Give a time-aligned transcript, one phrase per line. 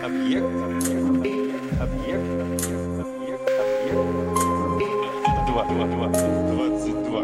[0.00, 0.44] Объект.
[0.44, 1.52] Объект.
[1.80, 2.40] Объект.
[3.00, 3.50] Объект.
[3.82, 4.12] Объект.
[5.46, 5.64] Два.
[5.64, 5.86] Два.
[5.86, 6.08] Два.
[6.08, 7.22] Двадцать два.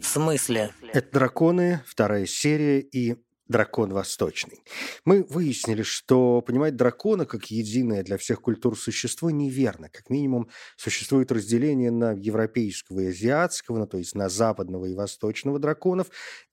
[0.00, 0.70] В смысле?
[0.92, 3.16] Это «Драконы», вторая серия и
[3.48, 4.62] дракон восточный.
[5.04, 9.88] Мы выяснили, что понимать дракона как единое для всех культур существо неверно.
[9.88, 15.58] Как минимум, существует разделение на европейского и азиатского, ну, то есть на западного и восточного
[15.58, 16.08] драконов,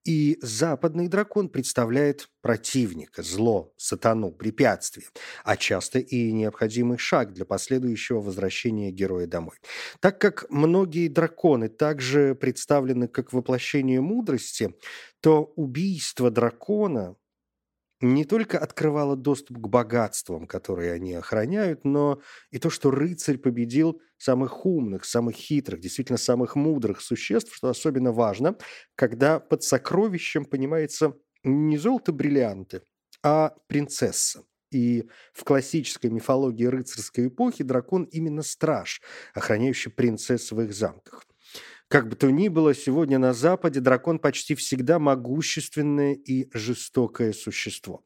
[0.06, 5.08] и западный дракон представляет противника, зло, сатану, препятствие,
[5.44, 9.58] а часто и необходимый шаг для последующего возвращения героя домой.
[10.00, 14.74] Так как многие драконы также представлены как воплощение мудрости,
[15.22, 17.16] то убийство дракона
[18.02, 24.02] не только открывало доступ к богатствам, которые они охраняют, но и то, что рыцарь победил
[24.18, 28.58] самых умных, самых хитрых, действительно самых мудрых существ, что особенно важно,
[28.96, 31.14] когда под сокровищем понимается
[31.44, 32.84] не золото-бриллианты,
[33.24, 34.44] а принцесса.
[34.72, 39.02] И в классической мифологии рыцарской эпохи дракон именно страж,
[39.34, 41.29] охраняющий принцесс в их замках.
[41.90, 48.04] Как бы то ни было, сегодня на Западе дракон почти всегда могущественное и жестокое существо.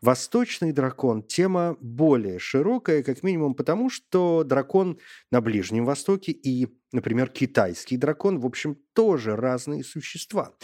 [0.00, 5.00] Восточный дракон– тема более широкая, как минимум потому, что дракон
[5.32, 10.54] на Ближнем Востоке и Например, китайский дракон, в общем, тоже разные существа.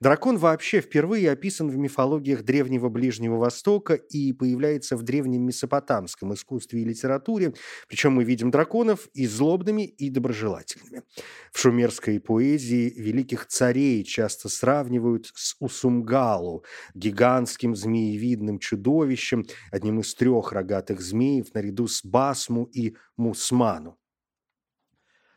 [0.00, 6.82] Дракон вообще впервые описан в мифологиях Древнего Ближнего Востока и появляется в древнем месопотамском искусстве
[6.82, 7.54] и литературе,
[7.86, 11.04] причем мы видим драконов и злобными, и доброжелательными.
[11.52, 16.64] В шумерской поэзии великих царей часто сравнивают с Усумгалу,
[16.94, 23.96] гигантским змеевидным чудовищем, одним из трех рогатых змеев наряду с Басму и Мусману.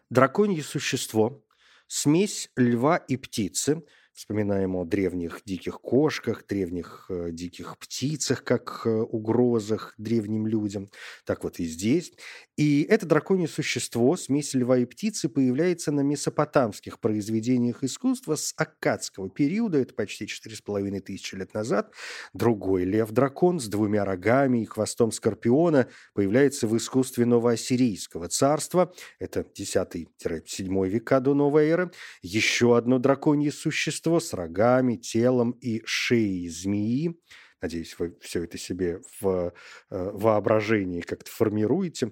[0.09, 1.43] Драконье существо–
[1.87, 8.89] смесь льва и птицы– Вспоминаем о древних диких кошках, древних э, диких птицах, как э,
[8.89, 10.89] угрозах древним людям.
[11.25, 12.11] Так вот и здесь.
[12.57, 19.29] И это драконье существо, смесь льва и птицы, появляется на месопотамских произведениях искусства с аккадского
[19.29, 21.93] периода, это почти 4,5 тысячи лет назад.
[22.33, 30.87] Другой лев-дракон с двумя рогами и хвостом скорпиона появляется в искусстве новоассирийского царства, это 10-7
[30.89, 31.91] века до новой эры.
[32.21, 37.15] Еще одно драконье существо существо с рогами, телом и шеей змеи.
[37.61, 39.51] Надеюсь, вы все это себе в э,
[39.89, 42.11] воображении как-то формируете.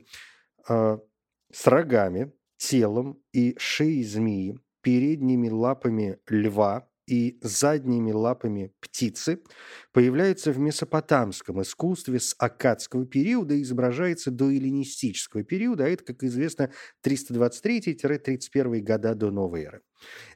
[0.70, 0.98] Э,
[1.52, 9.40] с рогами, телом и шеей змеи, передними лапами льва и задними лапами птицы
[9.94, 16.24] появляется в месопотамском искусстве с аккадского периода и изображается до эллинистического периода, а это, как
[16.24, 16.70] известно,
[17.06, 19.82] 323-31 года до новой эры.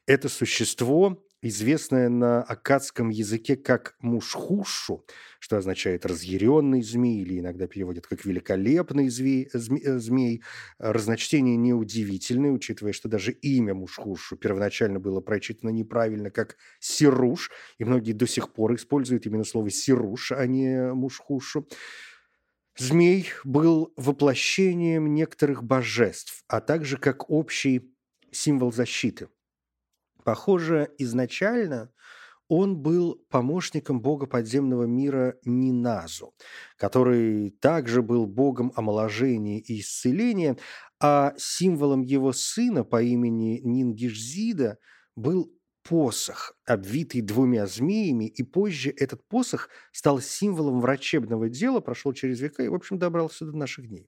[0.08, 5.06] Это существо известная на аккадском языке как мушхушу,
[5.40, 10.44] что означает разъяренный змей или иногда переводят как великолепный змей, змей.
[10.78, 18.14] Разночтение неудивительное, учитывая, что даже имя мушхушу первоначально было прочитано неправильно, как сируш, и многие
[18.14, 21.68] до сих пор используют именно слово сируш, а не мушхушу.
[22.78, 27.94] Змей был воплощением некоторых божеств, а также как общий
[28.32, 29.28] символ защиты–
[30.24, 31.92] Похоже, изначально
[32.48, 36.34] он был помощником бога подземного мира Ниназу,
[36.78, 40.58] который также был богом омоложения и исцеления,
[41.02, 44.80] а символом его сына по имени Нингишзида
[45.16, 45.50] был
[45.84, 52.64] посох, обвитый двумя змеями, и позже этот посох стал символом врачебного дела, прошел через века
[52.64, 54.08] и, в общем, добрался до наших дней.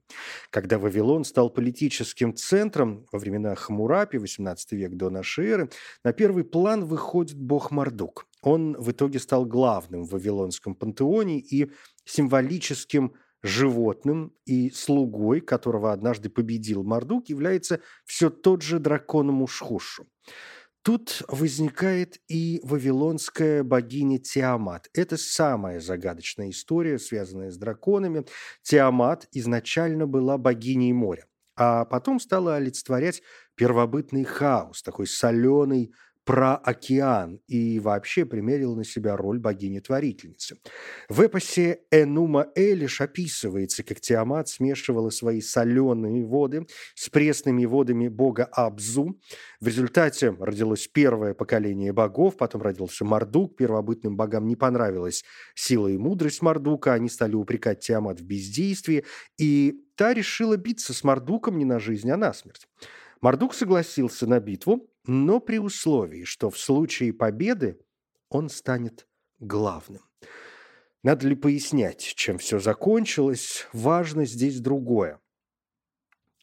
[0.50, 5.70] Когда Вавилон стал политическим центром во времена Хамурапи, 18 век до нашей эры,
[6.04, 8.26] на первый план выходит бог Мардук.
[8.42, 11.70] Он в итоге стал главным в Вавилонском пантеоне и
[12.04, 13.14] символическим
[13.44, 20.06] животным и слугой, которого однажды победил Мардук, является все тот же дракон Мушхушу.
[20.84, 24.90] Тут возникает и вавилонская богиня Тиамат.
[24.92, 28.26] Это самая загадочная история, связанная с драконами.
[28.62, 31.26] Тиамат изначально была богиней моря,
[31.56, 33.22] а потом стала олицетворять
[33.54, 40.56] первобытный хаос, такой соленый, про океан и вообще примерил на себя роль богини-творительницы.
[41.08, 48.44] В эпосе Энума Элиш описывается, как Тиамат смешивала свои соленые воды с пресными водами бога
[48.44, 49.20] Абзу.
[49.60, 53.56] В результате родилось первое поколение богов, потом родился Мардук.
[53.56, 55.24] Первобытным богам не понравилась
[55.54, 59.04] сила и мудрость Мардука, они стали упрекать Тиамат в бездействии,
[59.38, 62.66] и та решила биться с Мардуком не на жизнь, а на смерть.
[63.20, 67.78] Мардук согласился на битву, но при условии, что в случае победы
[68.28, 69.06] он станет
[69.38, 70.02] главным.
[71.02, 73.66] Надо ли пояснять, чем все закончилось?
[73.72, 75.20] Важно здесь другое.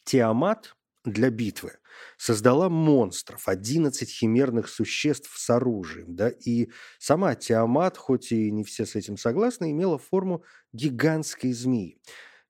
[0.04, 1.72] Тиамат для битвы
[2.16, 6.68] создала монстров, 11 химерных существ с оружием, да, и
[6.98, 12.00] сама Тиамат, хоть и не все с этим согласны, имела форму гигантской змеи.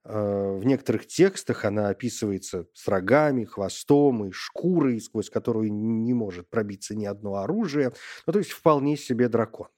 [0.04, 6.48] Э, в некоторых текстах она описывается с рогами, хвостом и шкурой, сквозь которую не может
[6.50, 7.92] пробиться ни одно оружие.
[8.26, 9.68] Ну, то есть вполне себе дракон.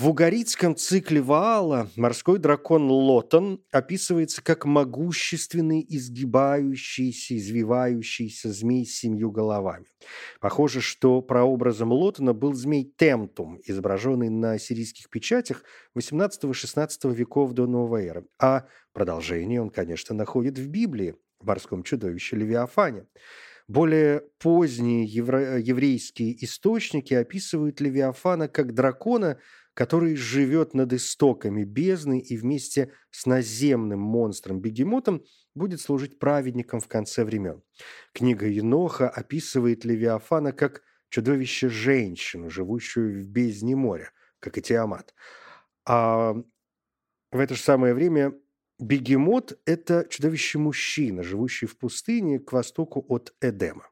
[0.00, 9.30] В угорицком цикле Ваала морской дракон Лотон описывается как могущественный, изгибающийся, извивающийся змей с семью
[9.30, 9.84] головами.
[10.40, 15.64] Похоже, что прообразом Лотона был змей Темтум, изображенный на сирийских печатях
[15.94, 18.24] 18-16 веков до новой эры.
[18.40, 18.64] А
[18.94, 23.04] продолжение он, конечно, находит в Библии, в морском чудовище Левиафане.
[23.68, 29.36] Более поздние евре- еврейские источники описывают Левиафана как дракона–
[29.74, 35.24] который живет над истоками бездны и вместе с наземным монстром-бегемотом
[35.54, 37.62] будет служить праведником в конце времен.
[38.12, 45.14] Книга Еноха описывает Левиафана как чудовище-женщину, живущую в бездне моря, как и Тиамат.
[45.84, 46.34] А
[47.32, 48.34] в это же самое время
[48.78, 53.88] бегемот– это чудовище-мужчина, живущий в пустыне к востоку от Эдема.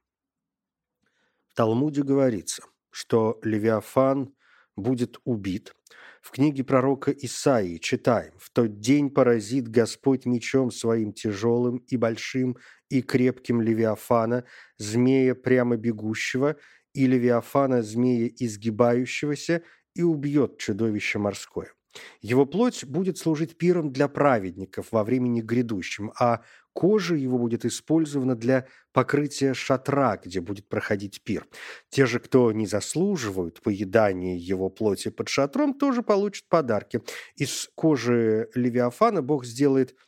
[1.48, 4.34] В Талмуде говорится, что Левиафан
[4.82, 5.74] будет убит.
[6.20, 12.56] В книге пророка Исаии читаем «В тот день поразит Господь мечом своим тяжелым и большим
[12.90, 14.44] и крепким Левиафана,
[14.78, 16.56] змея прямо бегущего,
[16.92, 19.62] и Левиафана, змея изгибающегося,
[19.94, 21.72] и убьет чудовище морское.
[22.20, 26.42] Его плоть будет служить пиром для праведников во времени грядущем, а
[26.78, 31.44] кожа его будет использована для покрытия шатра, где будет проходить пир.
[31.90, 37.02] Те же, кто не заслуживают поедания его плоти под шатром, тоже получат подарки.
[37.34, 39.96] Из кожи Левиафана Бог сделает–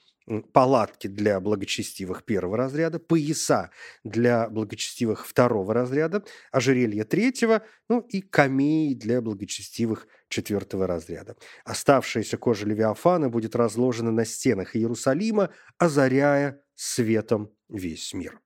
[0.53, 3.71] палатки для благочестивых первого разряда, пояса
[4.05, 11.37] для благочестивых второго разряда, ожерелье третьего, ну и камеи для благочестивых четвертого разряда.
[11.65, 18.41] Оставшаяся кожа Левиафана будет разложена на стенах Иерусалима, озаряя светом весь мир.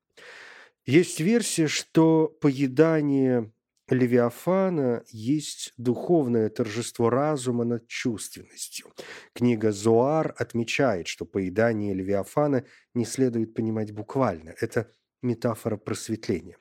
[0.86, 3.52] Есть версия, что поедание
[3.88, 8.92] Левиафана есть духовное торжество разума над чувственностью.
[9.34, 12.64] Книга Зоар отмечает, что поедание Левиафана
[12.94, 14.54] не следует понимать буквально.
[14.60, 14.90] Это
[15.22, 16.56] метафора просветления.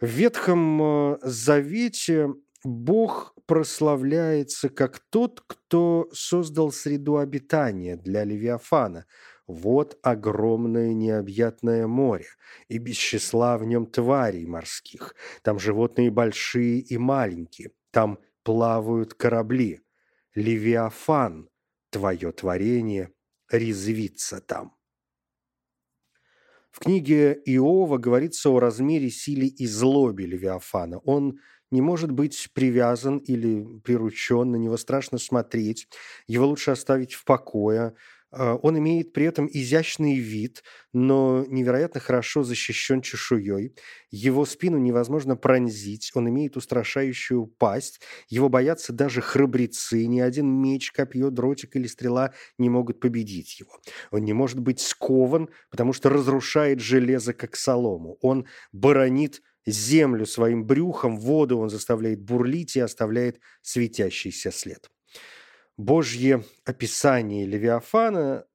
[0.00, 2.30] В Ветхом э, Завете
[2.64, 9.06] Бог прославляется как тот, кто создал среду обитания для Левиафана–
[9.50, 12.26] вот огромное необъятное море,
[12.68, 15.16] и без числа в нем тварей морских.
[15.42, 19.80] Там животные большие и маленькие, там плавают корабли.
[20.36, 21.48] Левиафан,
[21.90, 23.12] твое творение,
[23.50, 24.76] резвится там.
[26.70, 30.98] В книге Иова говорится о размере, силе и злобе Левиафана.
[31.00, 31.40] Он
[31.70, 35.88] не может быть привязан или приручен, на него страшно смотреть,
[36.26, 37.94] его лучше оставить в покое,
[38.32, 40.62] а, он имеет при этом изящный вид,
[40.92, 43.74] но невероятно хорошо защищен чешуей.
[44.10, 48.00] Его спину невозможно пронзить, он имеет устрашающую пасть.
[48.28, 50.06] Его боятся даже храбрецы.
[50.06, 53.72] Ни один меч, копье, дротик или стрела не могут победить его.
[54.10, 58.16] Он не может быть скован, потому что разрушает железо, как солому.
[58.20, 64.90] Он баронит землю своим брюхом, воду он заставляет бурлить и оставляет светящийся след.
[65.76, 68.46] Божье описание Левиафана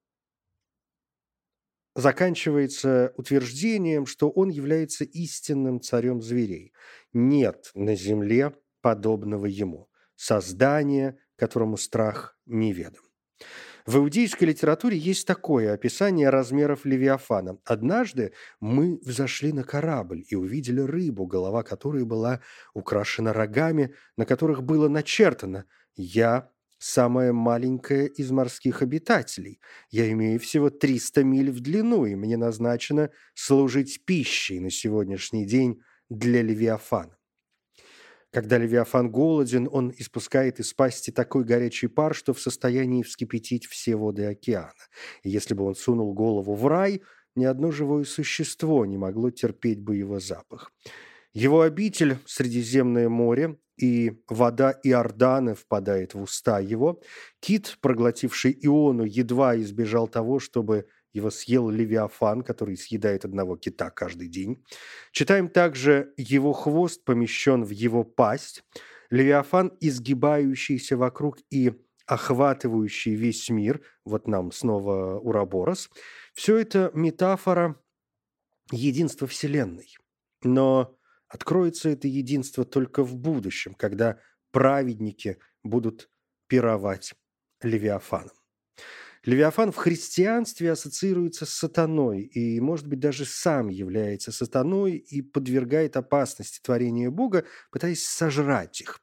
[1.96, 6.74] заканчивается утверждением, что он является истинным царем зверей.
[7.14, 13.04] Нет на земле подобного ему, создания, которому страх неведом.
[13.86, 17.60] В иудейской литературе есть такое описание размеров Левиафана.
[17.66, 22.42] «Однажды мы взошли на корабль и увидели рыбу, голова которой была
[22.74, 25.66] украшена рогами, на которых было начертано
[25.96, 26.50] «Я
[26.80, 29.62] самая маленькая из морских обитателей.
[29.92, 35.80] Я имею всего 300 миль в длину, и мне назначено служить пищей на сегодняшний день
[36.10, 37.16] для Левиафана.
[38.36, 43.96] Когда Левиафан голоден, он испускает из пасти такой горячий пар, что в состоянии вскипятить все
[43.96, 44.74] воды океана.
[45.24, 47.02] И если бы он сунул голову в рай,
[47.38, 50.74] ни одно живое существо не могло терпеть бы его запах.
[51.32, 57.02] Его обитель– Средиземное море, и вода Иордана впадает в уста его.
[57.40, 64.28] Кит, проглотивший Иону, едва избежал того, чтобы его съел Левиафан, который съедает одного кита каждый
[64.28, 64.64] день.
[65.12, 68.64] Читаем также «Его хвост помещен в его пасть».
[69.10, 71.74] Левиафан, изгибающийся вокруг и
[72.06, 75.90] охватывающий весь мир, вот нам снова Ураборос,
[76.34, 77.80] все это метафора
[78.72, 79.96] единства Вселенной.
[80.44, 84.20] Но откроется это единство только в будущем, когда
[84.52, 86.10] праведники будут
[86.48, 87.14] пировать
[87.62, 88.36] Левиафаном.
[89.26, 95.98] Левиафан в христианстве ассоциируется с сатаной и, может быть, даже сам является сатаной и подвергает
[95.98, 99.02] опасности творения Бога, пытаясь сожрать их.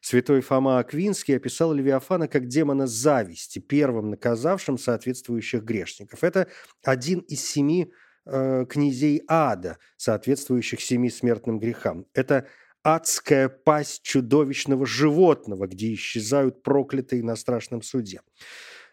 [0.00, 6.22] Святой Фома Аквинский описал Левиафана как демона зависти, первым наказавшим соответствующих грешников.
[6.22, 6.46] Это
[6.84, 7.92] один из семи
[8.26, 12.06] э, князей ада, соответствующих семи смертным грехам.
[12.14, 12.46] Это
[12.84, 18.20] адская пасть чудовищного животного, где исчезают проклятые на страшном суде.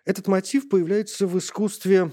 [0.06, 2.12] Этот мотив появляется в искусстве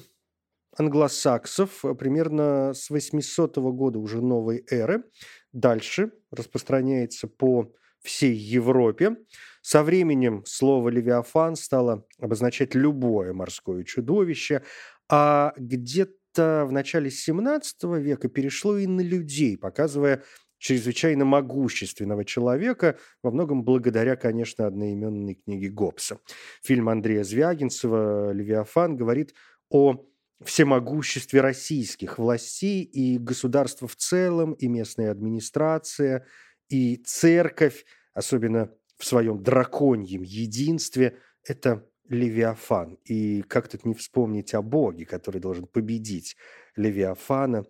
[0.77, 5.05] англосаксов э, примерно с 800 года уже новой эры.
[5.53, 9.17] Дальше распространяется по всей Европе.
[9.63, 14.63] Со временем слово «левиафан» стало обозначать любое морское чудовище,
[15.11, 20.23] а где-то в начале 17 века перешло и на людей, показывая
[20.59, 26.19] чрезвычайно могущественного человека, во многом благодаря, конечно, одноименной книге Гоббса.
[26.63, 29.35] Фильм Андрея Звягинцева «Левиафан» говорит
[29.71, 30.05] о
[30.45, 36.27] всемогуществе российских властей и государства в целом, и местная администрация,
[36.69, 37.85] и церковь,
[38.15, 42.99] особенно в своем драконьем единстве, это Левиафан.
[43.05, 46.37] И как тут не вспомнить о Боге, который должен победить
[46.77, 47.65] Левиафана,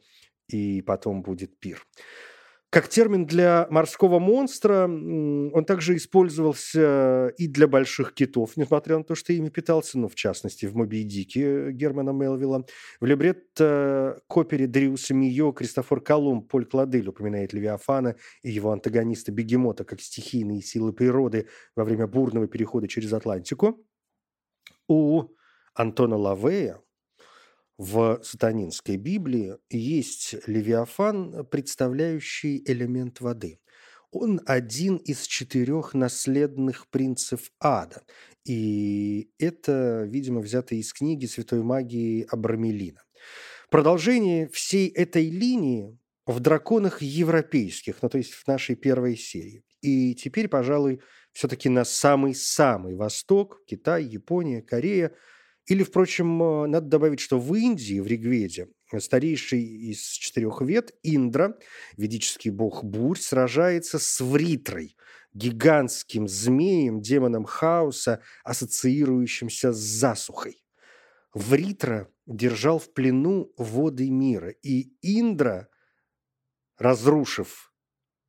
[0.49, 1.87] и потом будет пир.
[2.71, 9.15] Как термин для морского монстра, он также использовался и для больших китов, несмотря на то,
[9.15, 12.67] что ими питался, ну, в частности, в «Моби Дике» Германа Мелвилла.
[13.01, 19.33] В либретто к опере Дриуса Мио Кристофор Колумб Поль Кладель упоминает Левиафана и его антагониста
[19.33, 23.83] Бегемота как стихийные силы природы во время бурного перехода через Атлантику.
[24.89, 25.25] У
[25.73, 26.83] Антона Лавея
[27.79, 33.61] в сатанинской Библии есть Левиафан, представляющий элемент воды.
[34.11, 38.03] Он один из четырех наследных принцев ада.
[38.45, 43.03] И это, видимо, взято из книги святой магии Абрамелина.
[43.71, 49.63] Продолжение всей этой линии в драконах европейских, ну то есть в нашей первой серии.
[49.83, 51.01] И теперь, пожалуй,
[51.33, 55.13] все-таки на самый-самый восток, Китай, Япония, Корея–
[55.69, 61.59] или, впрочем, э, надо добавить, что в Индии, в Ригведе, старейший из четырех вет, Индра,
[61.99, 64.97] ведический бог бурь, сражается с Вритрой,
[65.35, 70.65] гигантским змеем, демоном хаоса, ассоциирующимся с засухой.
[71.35, 75.69] Вритра держал в плену воды мира, и Индра,
[76.79, 77.75] разрушив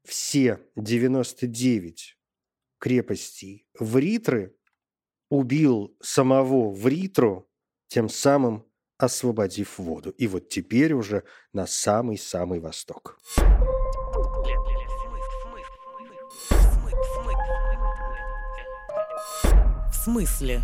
[0.03, 2.17] все 99
[2.79, 4.58] крепостей Вритры,
[5.29, 7.48] убил самого Вритру,
[7.88, 8.65] тем самым
[8.98, 10.09] освободив воду.
[10.12, 13.17] И вот теперь уже на самый-самый восток.
[19.89, 20.62] В смысле?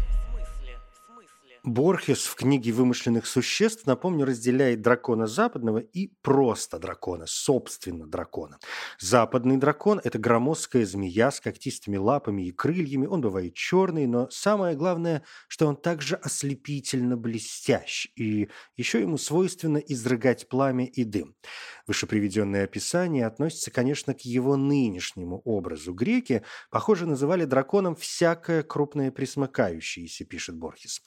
[1.65, 8.59] Борхес в книге «Вымышленных существ», напомню, разделяет дракона западного и просто дракона, собственно дракона.
[8.99, 13.07] Западный дракон– это громоздкая змея с когтистыми лапами и крыльями.
[13.07, 18.09] Он бывает черный, но самое главное, что он также ослепительно блестящ.
[18.15, 21.35] И еще ему свойственно изрыгать пламя и дым.
[21.87, 25.93] Вышеприведенное описание относится, конечно, к его нынешнему образу.
[25.93, 31.01] Греки, похоже, называли драконом всякое крупное присмыкающееся, пишет Борхес.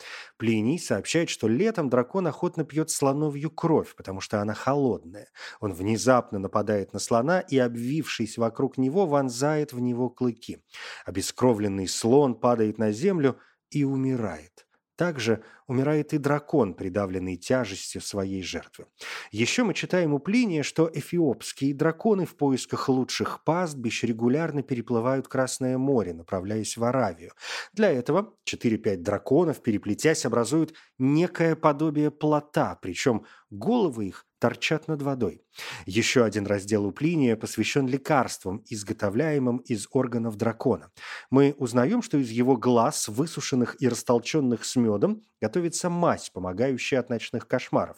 [0.48, 5.28] Плиний сообщает, что летом дракон охотно пьет слоновью кровь, потому что она холодная.
[5.60, 10.64] Он внезапно нападает на слона и, обвившись вокруг него, вонзает в него клыки.
[11.04, 13.38] Обескровленный слон падает на землю
[13.68, 14.66] и умирает.
[14.96, 18.86] Также умирает и дракон, придавленный тяжестью своей жертвы.
[19.30, 25.78] Еще мы читаем у Плиния, что эфиопские драконы в поисках лучших пастбищ регулярно переплывают Красное
[25.78, 27.32] море, направляясь в Аравию.
[27.72, 35.42] Для этого 4-5 драконов, переплетясь, образуют некое подобие плота, причем головы их торчат над водой.
[35.86, 40.90] Еще один раздел у Плиния посвящен лекарствам, изготовляемым из органов дракона.
[41.30, 45.24] Мы узнаем, что из его глаз, высушенных и растолченных с медом,
[45.58, 47.96] готовится мазь, помогающая от ночных кошмаров.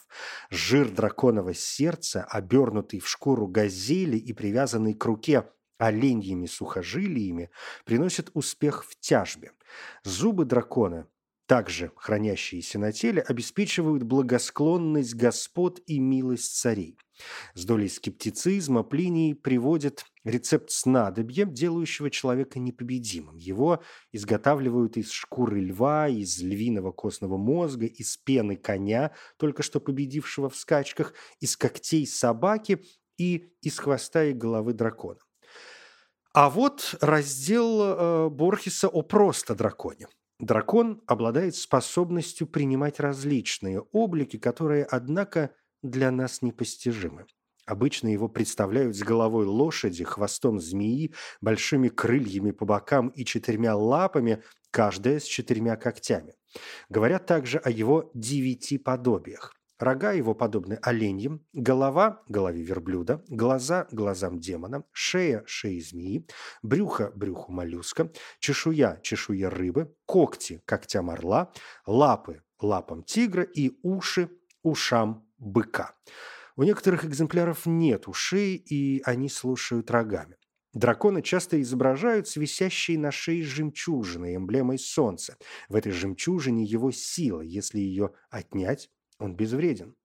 [0.49, 5.45] Жир драконового сердца, обернутый в шкуру газели и привязанный к руке
[5.77, 7.49] оленьими сухожилиями,
[7.85, 9.51] приносит успех в тяжбе.
[10.03, 11.07] Зубы дракона
[11.47, 16.97] также хранящиеся на теле, обеспечивают благосклонность господ и милость царей.
[17.53, 23.37] С долей скептицизма Плиний приводит рецепт снадобья, делающего человека непобедимым.
[23.37, 30.49] Его изготавливают из шкуры льва, из львиного костного мозга, из пены коня, только что победившего
[30.49, 32.83] в скачках, из когтей собаки
[33.17, 35.19] и из хвоста и головы дракона.
[36.33, 40.07] А вот раздел э, Борхеса о просто драконе.
[40.39, 45.51] Дракон обладает способностью принимать различные облики, которые, однако,
[45.81, 47.25] для нас непостижимы.
[47.65, 54.43] Обычно его представляют с головой лошади, хвостом змеи, большими крыльями по бокам и четырьмя лапами,
[54.71, 56.33] каждая с четырьмя когтями.
[56.89, 59.53] Говорят также о его девяти подобиях.
[59.81, 66.27] Рога его подобны оленьим, голова– голове верблюда, глаза– глазам демона, шея– шеи змеи,
[66.61, 71.51] брюхо– брюху моллюска, чешуя– чешуя рыбы, когти– когтям орла,
[71.87, 74.29] лапы– лапам тигра и уши–
[74.63, 75.95] ушам быка.
[76.55, 80.37] У некоторых экземпляров нет ушей, и они слушают рогами.
[80.73, 85.35] Драконы часто изображают с висящей на шее жемчужиной, эмблемой солнца.
[85.67, 87.41] В этой жемчужине его сила.
[87.41, 89.95] Если ее отнять, он безвреден.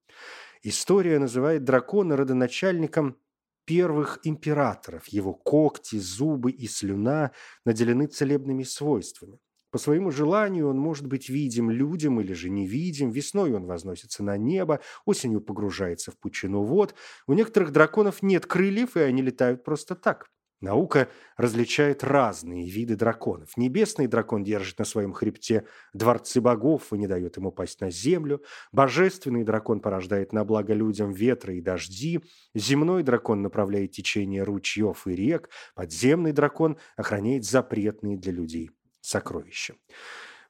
[0.62, 3.16] История называет дракона родоначальником
[3.64, 5.06] первых императоров.
[5.08, 7.30] Его когти, зубы и слюна
[7.64, 9.38] наделены целебными свойствами.
[9.76, 13.10] По своему желанию он может быть видим людям или же невидим.
[13.10, 16.94] Весной он возносится на небо, осенью погружается в пучину вод.
[17.26, 20.30] У некоторых драконов нет крыльев, и они летают просто так.
[20.62, 23.54] Наука различает разные виды драконов.
[23.58, 28.42] Небесный дракон держит на своем хребте дворцы богов и не дает ему пасть на землю.
[28.72, 32.22] Божественный дракон порождает на благо людям ветры и дожди.
[32.54, 35.50] Земной дракон направляет течение ручьев и рек.
[35.74, 38.70] Подземный дракон охраняет запретные для людей
[39.06, 39.74] сокровища.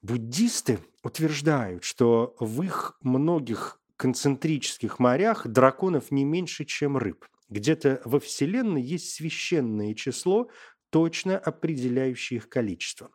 [0.02, 8.18] Буддисты утверждают, что в их многих концентрических морях драконов не меньше, чем рыб– где-то во
[8.20, 10.50] Вселенной есть священное число,
[10.90, 13.10] точно определяющее их количество.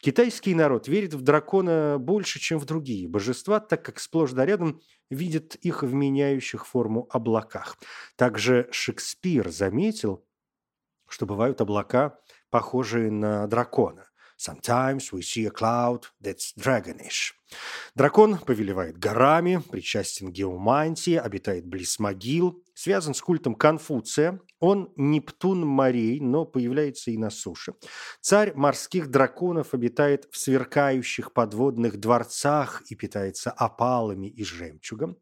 [0.00, 4.80] Китайский народ верит в дракона больше, чем в другие божества, так как сплошь да рядом
[5.10, 7.76] видит их в меняющих форму облаках.
[8.16, 10.24] Также Шекспир заметил,
[11.08, 12.18] что бывают облака,
[12.50, 14.07] похожие на дракона.
[14.38, 17.34] Sometimes we see a cloud that's dragonish.
[17.96, 24.40] Дракон повелевает горами, причастен геомантии, обитает близ могил, связан с культом Конфуция.
[24.60, 27.74] Он Нептун морей, но появляется и на суше.
[28.20, 35.16] Царь морских драконов обитает в сверкающих подводных дворцах и питается опалами и жемчугом.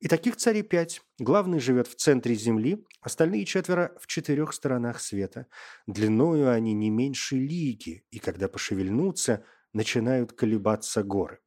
[0.00, 1.02] И таких царей пять.
[1.18, 5.46] Главный живет в центре земли, остальные четверо в четырех сторонах света.
[5.88, 11.40] Длиною они не меньше лиги, и когда пошевельнутся, начинают колебаться горы.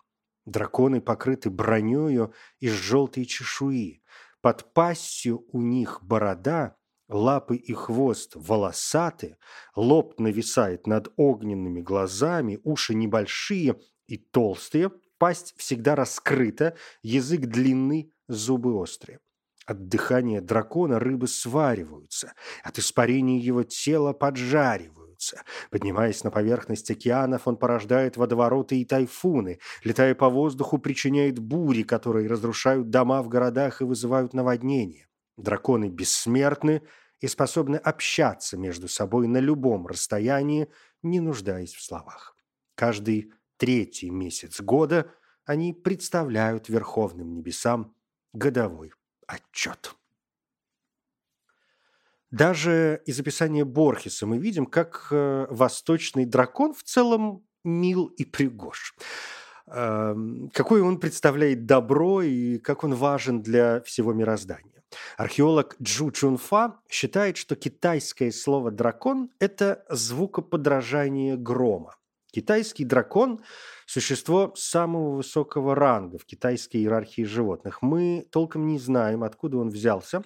[0.46, 4.04] Драконы покрыты бронею из желтой чешуи.
[4.42, 6.76] Под пастью у них борода,
[7.08, 9.38] лапы и хвост волосаты,
[9.76, 18.74] лоб нависает над огненными глазами, уши небольшие и толстые, пасть всегда раскрыта, язык длинный, зубы
[18.76, 19.20] острые.
[19.66, 25.44] От дыхания дракона рыбы свариваются, от испарения его тела поджариваются.
[25.70, 29.60] Поднимаясь на поверхность океанов, он порождает водовороты и тайфуны.
[29.84, 35.08] Летая по воздуху, причиняет бури, которые разрушают дома в городах и вызывают наводнения.
[35.38, 36.82] Драконы бессмертны
[37.20, 40.70] и способны общаться между собой на любом расстоянии,
[41.04, 42.36] не нуждаясь в словах.
[42.74, 45.12] Каждый третий месяц года
[45.46, 47.96] они представляют верховным небесам
[48.34, 48.92] годовой
[49.28, 49.96] отчет.
[52.32, 58.96] Даже из описания Борхеса мы видим, как э, восточный дракон в целом мил и пригож.
[59.68, 60.16] Э,
[60.54, 64.72] какое он представляет добро и как он важен для всего мироздания.
[65.18, 71.96] Археолог Джу Чунфа считает, что китайское слово «дракон»– это звукоподражание грома.
[72.32, 73.42] Китайский дракон–
[73.92, 77.82] существо самого высокого ранга в китайской иерархии животных.
[77.82, 80.24] Мы толком не знаем, откуда он взялся,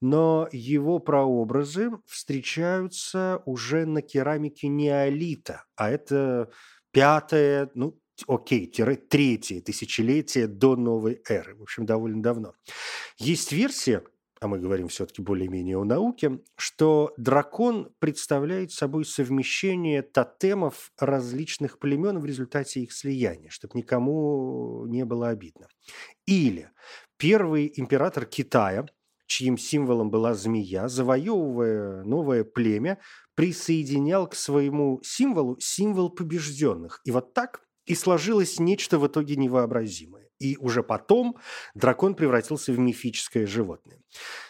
[0.00, 6.50] но его прообразы встречаются уже на керамике неолита, а это
[6.90, 12.54] пятое, ну, окей, тире третье тысячелетие до новой эры, в общем, довольно давно.
[13.18, 14.02] Есть версия,
[14.40, 22.18] а мы говорим все-таки более-менее о науке, что дракон представляет собой совмещение тотемов различных племен
[22.18, 25.68] в результате их слияния, чтобы никому не было обидно.
[26.26, 26.70] Или
[27.16, 28.86] первый император Китая,
[29.26, 32.98] чьим символом была змея, завоевывая новое племя,
[33.34, 37.00] присоединял к своему символу символ побежденных.
[37.04, 40.25] И вот так И сложилось нечто в итоге невообразимое.
[40.38, 41.36] И уже потом
[41.74, 44.02] дракон превратился в мифическое животное.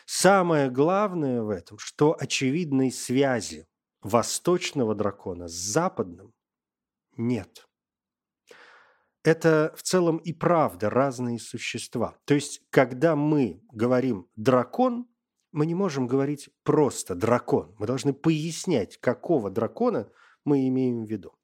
[0.04, 3.66] Самое главное в этом, что очевидной связи
[4.02, 6.32] восточного дракона с западным
[7.16, 7.66] нет.
[9.24, 12.16] Это в целом и правда разные существа.
[12.26, 15.08] То есть, когда мы говорим «дракон»,
[15.50, 17.74] мы не можем говорить просто «дракон».
[17.78, 20.08] Мы должны пояснять, какого дракона
[20.44, 21.35] мы имеем в виду.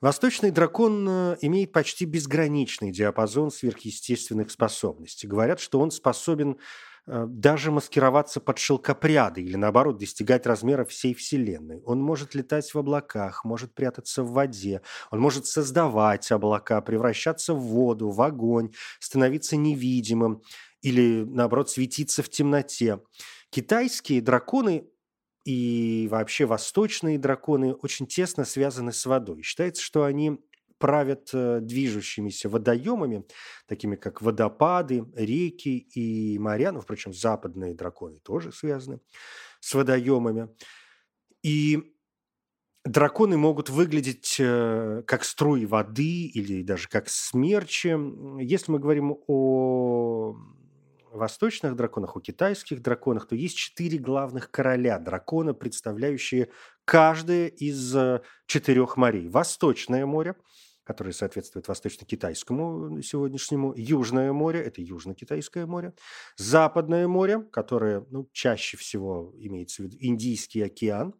[0.00, 5.26] Восточный дракон э, имеет почти безграничный диапазон сверхъестественных способностей.
[5.26, 6.56] Говорят, что он способен
[7.06, 11.82] э, даже маскироваться под шелкопряды или, наоборот, достигать размера всей Вселенной.
[11.84, 17.60] Он может летать в облаках, может прятаться в воде, он может создавать облака, превращаться в
[17.60, 20.42] воду, в огонь, становиться невидимым
[20.80, 23.00] или, наоборот, светиться в темноте.
[23.50, 24.86] Китайские драконы
[25.50, 29.42] и вообще восточные драконы очень тесно связаны с водой.
[29.42, 30.38] Считается, что они
[30.78, 33.24] правят э, движущимися водоемами,
[33.66, 36.70] такими как водопады, реки и моря.
[36.70, 39.00] Ну, впрочем, западные драконы тоже связаны
[39.58, 40.50] с водоемами.
[41.42, 41.94] И
[42.84, 47.96] драконы могут выглядеть э, как струи воды или даже как смерчи.
[48.40, 50.36] Если мы говорим о
[51.12, 56.50] восточных драконах, у китайских драконах, то есть четыре главных короля дракона, представляющие
[56.84, 59.28] каждое из э, четырех морей.
[59.28, 60.34] Восточное море,
[60.84, 65.94] которое соответствует восточно-китайскому сегодняшнему, Южное море, это Южно-Китайское море,
[66.36, 71.14] Западное море, которое ну, чаще всего имеется в виду Индийский океан,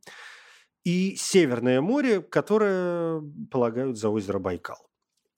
[0.82, 4.89] и Северное море, которое полагают за озеро Байкал.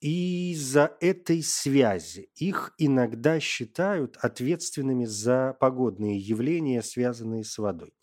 [0.03, 7.93] И из-за этой связи их иногда считают ответственными за погодные явления, связанные с водой.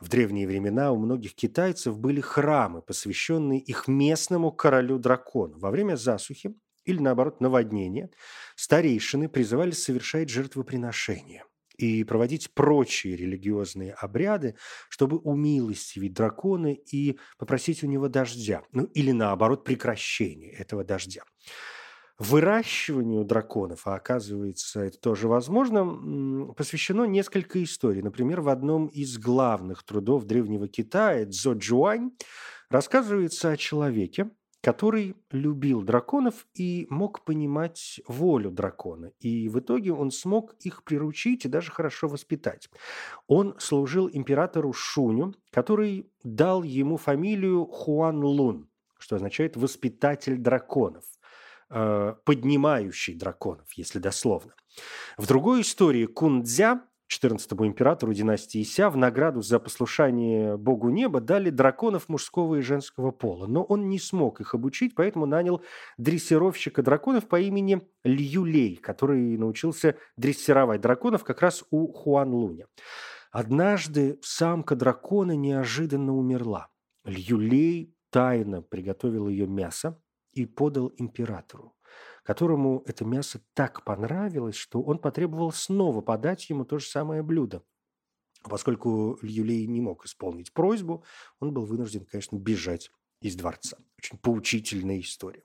[0.00, 5.56] В древние времена у многих китайцев были храмы, посвященные их местному королю-дракону.
[5.60, 8.10] Во время засухи или, наоборот, наводнения
[8.56, 11.44] старейшины призывали совершать жертвоприношения–
[11.76, 14.56] и проводить прочие религиозные обряды,
[14.88, 21.22] чтобы умилостивить дракона и попросить у него дождя, ну или наоборот прекращения этого дождя.
[22.18, 28.02] Выращиванию драконов, а оказывается это тоже возможно, посвящено несколько историй.
[28.02, 32.12] Например, в одном из главных трудов древнего Китая Цзо Джуань
[32.70, 34.30] рассказывается о человеке,
[34.64, 39.12] который любил драконов и мог понимать волю дракона.
[39.20, 42.70] И в итоге он смог их приручить и даже хорошо воспитать.
[43.26, 51.04] Он служил императору Шуню, который дал ему фамилию Хуан Лун, что означает «воспитатель драконов»,
[51.68, 54.54] э, «поднимающий драконов», если дословно.
[55.18, 56.80] В другой истории Кундзя
[57.14, 63.12] 14 императору династии Ся в награду за послушание богу неба дали драконов мужского и женского
[63.12, 63.46] пола.
[63.46, 65.62] Но он не смог их обучить, поэтому нанял
[65.96, 72.66] дрессировщика драконов по имени Лью который научился дрессировать драконов как раз у Хуан Луня.
[73.30, 76.68] Однажды самка дракона неожиданно умерла.
[77.04, 80.00] Лью тайно приготовил ее мясо
[80.32, 81.74] и подал императору
[82.24, 87.62] которому это мясо так понравилось, что он потребовал снова подать ему то же самое блюдо.
[88.42, 91.04] Поскольку Юлей не мог исполнить просьбу,
[91.40, 93.78] он был вынужден, конечно, бежать из дворца.
[93.98, 95.44] Очень поучительная история.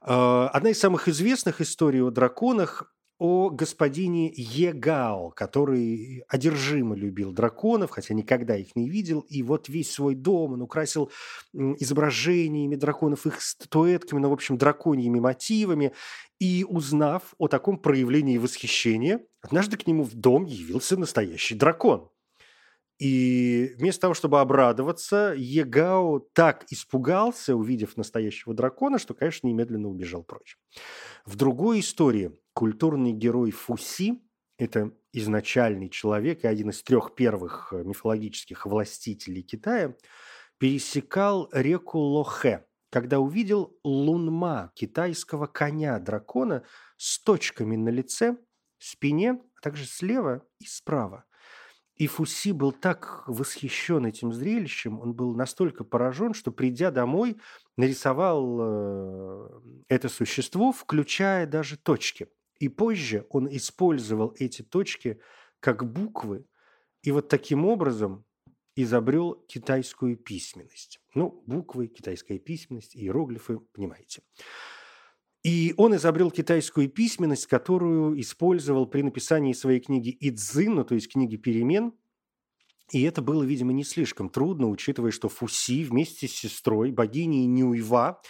[0.00, 7.90] А, одна из самых известных историй о драконах о господине Егао, который одержимо любил драконов,
[7.90, 11.12] хотя никогда их не видел, и вот весь свой дом он украсил
[11.52, 15.92] изображениями драконов, их статуэтками, ну, в общем, драконьими мотивами,
[16.38, 22.08] и узнав о таком проявлении восхищения, однажды к нему в дом явился настоящий дракон.
[23.00, 30.22] И вместо того, чтобы обрадоваться, Егао так испугался, увидев настоящего дракона, что, конечно, немедленно убежал
[30.22, 30.58] прочь.
[31.24, 34.20] В другой истории культурный герой Фуси–
[34.58, 39.96] это изначальный человек и один из трех первых э, мифологических властителей Китая–
[40.60, 46.64] пересекал реку Лохе, когда увидел лунма китайского коня-дракона
[46.98, 48.36] с точками на лице,
[48.78, 51.24] спине, а также слева и справа.
[52.00, 57.36] И Фуси был так восхищен этим зрелищем, он был настолько поражен, что, придя домой,
[57.76, 62.28] нарисовал э, это существо, включая даже точки.
[62.58, 65.20] И позже он использовал эти точки
[65.60, 66.46] как буквы,
[67.02, 68.24] и вот таким образом
[68.76, 71.00] изобрел китайскую письменность.
[71.14, 74.22] Ну, буквы, китайская письменность, иероглифы, понимаете.
[75.42, 81.10] И он изобрел китайскую письменность, которую использовал при написании своей книги «Идзин», ну, то есть
[81.10, 81.94] книги перемен.
[82.92, 88.20] И это было, видимо, не слишком трудно, учитывая, что Фуси вместе с сестрой, богиней Нюйва,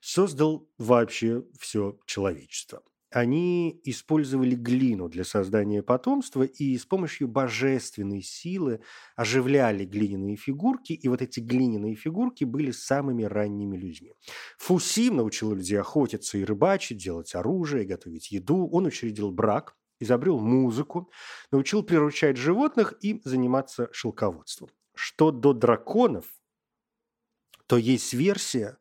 [0.00, 2.82] создал вообще все человечество.
[3.10, 8.80] Они использовали глину для создания потомства и с помощью божественной силы
[9.16, 14.14] оживляли глиняные фигурки, и вот эти глиняные фигурки были самыми ранними людьми.
[14.58, 18.68] Фусим научил людей охотиться и рыбачить, делать оружие, готовить еду.
[18.70, 21.10] Он учредил брак, изобрел музыку,
[21.50, 24.70] научил приручать животных и заниматься шелководством.
[24.94, 26.26] Что до драконов,
[27.66, 28.78] то есть версия,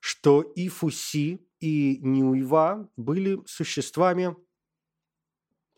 [0.00, 4.36] что и Фуси, и Ньюева были существами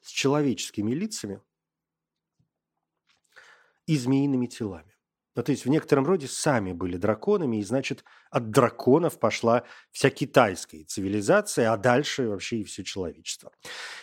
[0.02, 1.42] с человеческими лицами
[3.86, 4.97] и змеиными телами.
[5.36, 10.10] Ну, то есть в некотором роде сами были драконами, и значит, от драконов пошла вся
[10.10, 13.52] китайская цивилизация, а дальше вообще и все человечество.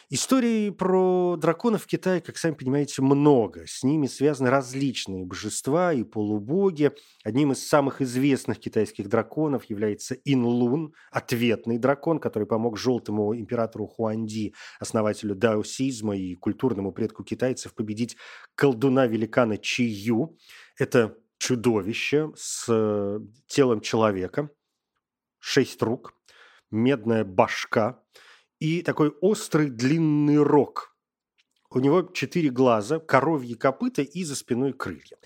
[0.09, 3.65] Истории про драконов в Китае, как сами понимаете, много.
[3.67, 6.91] С ними связаны различные божества и полубоги.
[7.23, 14.53] Одним из самых известных китайских драконов является Инлун, ответный дракон, который помог желтому императору Хуанди,
[14.79, 18.15] основателю даосизма и культурному предку китайцев, победить
[18.55, 20.37] колдуна-великана Чию.
[20.77, 24.49] Это чудовище с э, телом человека,
[25.39, 26.13] шесть рук,
[26.71, 28.01] медная башка
[28.59, 30.95] и такой острый длинный рог.
[31.69, 35.17] У него четыре глаза, коровьи копыта и за спиной крылья.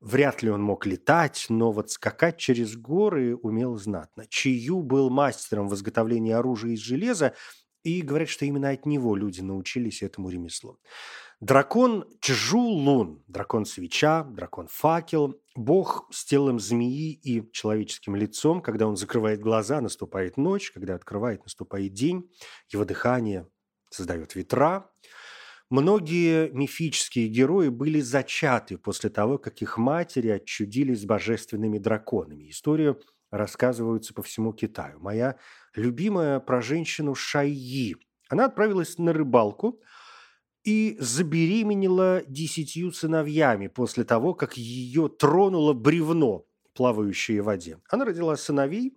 [0.00, 4.24] Вряд ли он мог летать, но вот скакать через горы умел знатно.
[4.28, 7.34] Чию был мастером в изготовлении оружия из железа,
[7.82, 10.78] и говорят, что именно от него люди научились этому ремеслу.
[11.40, 18.60] Дракон Чжу-Лун, дракон-свеча, дракон-факел, бог с телом змеи и человеческим лицом.
[18.60, 22.30] Когда он закрывает глаза, наступает ночь, когда открывает, наступает день.
[22.68, 23.48] Его дыхание
[23.88, 24.90] создает ветра.
[25.70, 32.50] Многие мифические герои были зачаты после того, как их матери отчудились с божественными драконами.
[32.50, 33.00] Историю
[33.30, 35.00] рассказываются по всему Китаю.
[35.00, 35.36] Моя
[35.74, 37.96] любимая про женщину Шайи.
[38.28, 39.80] Она отправилась на рыбалку–
[40.64, 46.44] и забеременела десятью сыновьями после того, как ее тронуло бревно,
[46.74, 47.78] плавающее в воде.
[47.88, 48.94] Она родила сыновей,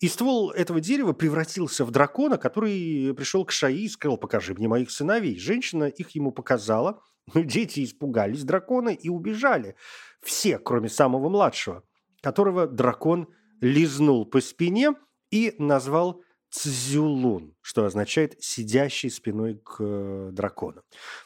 [0.00, 4.68] и ствол этого дерева превратился в дракона, который пришел к Шаи и сказал, покажи мне
[4.68, 5.38] моих сыновей.
[5.38, 7.00] Женщина их ему показала,
[7.34, 9.74] но дети испугались дракона и убежали.
[10.20, 11.82] Все, кроме самого младшего,
[12.20, 13.28] которого дракон
[13.60, 14.94] лизнул по спине
[15.30, 20.82] и назвал Цзюлун, что означает «сидящий спиной к э, дракону».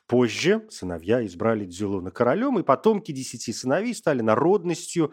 [0.06, 5.12] Позже сыновья избрали Цзюлуна королем, и потомки десяти сыновей стали народностью,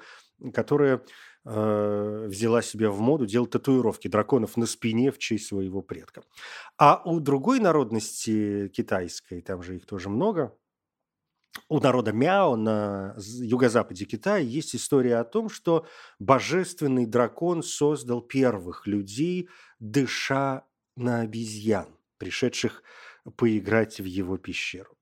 [0.54, 1.04] которая
[1.46, 6.24] э, взяла себе в моду делать татуировки драконов на спине в честь своего предка.
[6.78, 10.58] А у другой народности китайской, там же их тоже много,
[11.70, 15.86] у народа Мяо на юго-западе Китая есть история о том, что
[16.20, 19.50] божественный дракон создал первых людей,
[19.80, 22.84] дыша на обезьян, пришедших
[23.36, 24.98] поиграть в его пещеру.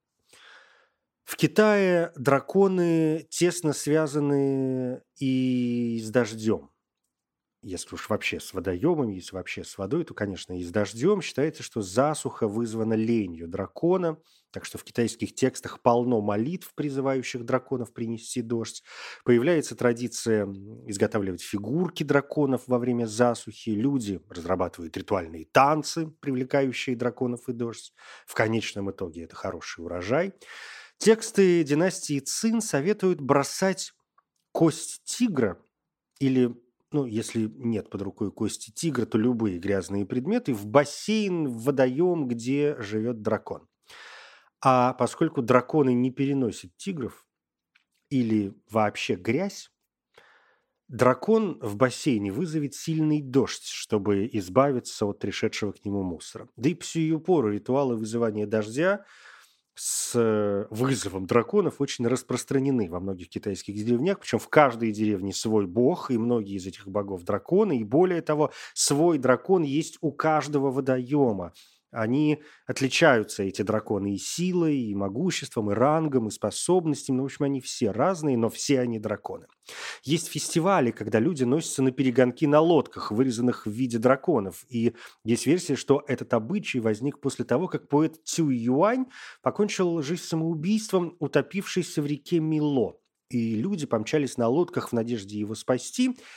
[1.24, 6.70] В Китае драконы тесно связаны и с дождем
[7.66, 11.20] если уж вообще с водоемами, если вообще с водой, то, конечно, и с дождем.
[11.22, 14.18] Считается, что засуха вызвана ленью дракона,
[14.52, 18.84] так что в китайских текстах полно молитв, призывающих драконов принести дождь.
[19.24, 20.46] Появляется традиция
[20.86, 23.72] изготавливать фигурки драконов во время засухи.
[23.72, 27.94] Люди разрабатывают ритуальные танцы, привлекающие драконов и дождь.
[28.28, 30.34] В конечном итоге это хороший урожай.
[31.00, 33.92] Тексты династии Цин советуют бросать
[34.52, 35.60] кость тигра
[36.20, 36.56] или
[36.96, 42.26] ну, если нет под рукой кости тигра, то любые грязные предметы в бассейн, в водоем,
[42.26, 43.68] где живет дракон.
[44.62, 47.26] А поскольку драконы не переносят тигров
[48.10, 49.72] или вообще грязь,
[50.88, 56.48] дракон в бассейне вызовет сильный дождь, чтобы избавиться от пришедшего к нему мусора.
[56.56, 59.04] Да и по сию пору ритуалы вызывания дождя–
[59.76, 65.68] с э, вызовом драконов очень распространены во многих китайских деревнях, причем в каждой деревне свой
[65.68, 70.72] бог, и многие из этих богов драконы, и более того, свой дракон есть у каждого
[70.72, 71.54] водоема.
[71.96, 77.18] Они отличаются, эти драконы, и силой, и могуществом, и рангом, и способностями.
[77.18, 79.48] Ну, в общем, они все разные, но все они драконы.
[80.04, 84.66] Есть фестивали, когда люди носятся на перегонки на лодках, вырезанных в виде драконов.
[84.70, 89.06] И есть версия, что этот обычай возник после того, как поэт Цю Юань
[89.42, 92.98] покончил жизнь самоубийством, утопившийся в реке Мило.
[93.30, 96.18] И люди помчались на лодках в надежде его спасти–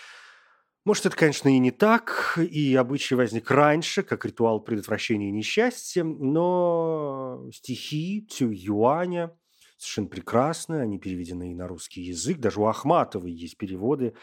[0.84, 7.48] может, это, конечно, и не так, и обычай возник раньше, как ритуал предотвращения несчастья, но
[7.52, 9.36] стихи Цю Юаня
[9.76, 14.14] совершенно прекрасны, они переведены и на русский язык, даже у Ахматовой есть переводы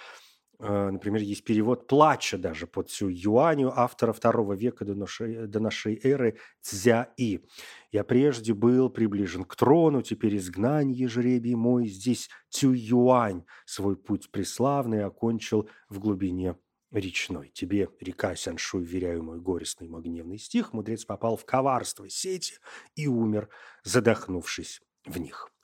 [0.59, 5.99] Например, есть перевод «Плача» даже по Цю Юаню автора второго века до нашей, до нашей
[6.01, 7.45] эры Цзя И.
[7.91, 11.87] «Я прежде был приближен к трону, теперь изгнание жребий мой.
[11.87, 16.55] Здесь Цю Юань свой путь преславный окончил в глубине
[16.91, 17.51] речной.
[17.53, 22.55] Тебе, река Сяншу, веряю мой горестный, мой гневный стих, мудрец попал в коварство сети
[22.95, 23.49] и умер,
[23.83, 25.54] задохнувшись в них».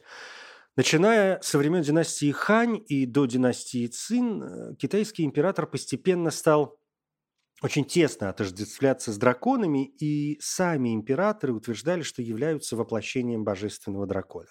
[0.82, 6.80] Начиная со времен династии Хань и до династии Цин, э, китайский император постепенно стал
[7.62, 14.48] очень тесно отождествляться с драконами, и сами императоры утверждали, что являются воплощением божественного дракона.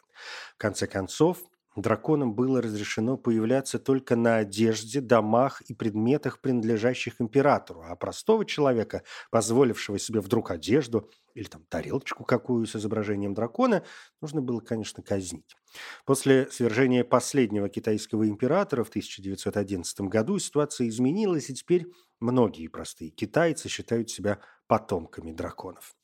[0.55, 1.43] В конце концов,
[1.77, 9.03] драконам было разрешено появляться только на одежде, домах и предметах, принадлежащих императору, а простого человека,
[9.31, 13.85] позволившего себе вдруг одежду или там тарелочку какую с изображением дракона,
[14.21, 15.57] нужно было, конечно, казнить.
[16.05, 21.87] После свержения последнего китайского императора в 1911 году ситуация изменилась, и теперь
[22.19, 25.95] многие простые китайцы считают себя потомками драконов.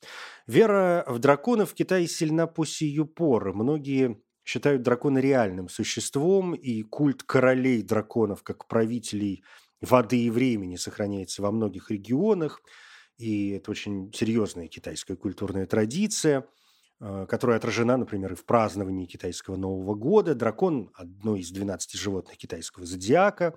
[0.45, 3.53] Вера в драконов в Китае сильна по сию поры.
[3.53, 9.43] Многие считают дракона реальным существом, и культ королей драконов как правителей
[9.81, 12.61] воды и времени сохраняется во многих регионах,
[13.17, 16.47] и это очень серьезная китайская культурная традиция,
[17.01, 20.33] э, которая отражена, например, и в праздновании китайского Нового года.
[20.33, 23.53] Дракон– одно из 12 животных китайского зодиака,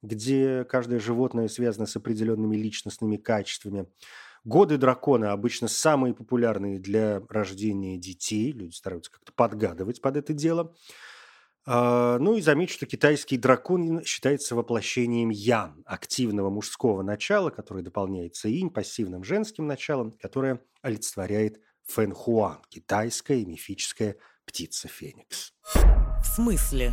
[0.00, 3.86] где каждое животное связано с определенными личностными качествами–
[4.44, 8.52] Годы дракона обычно самые популярные для рождения детей.
[8.52, 10.74] Люди стараются как-то подгадывать под это дело.
[11.64, 18.48] А, ну и замечу, что китайский дракон считается воплощением ян, активного мужского начала, которое дополняется
[18.48, 25.52] инь, пассивным женским началом, которое олицетворяет фэн-хуан, китайская мифическая птица Феникс.
[25.74, 26.92] В смысле?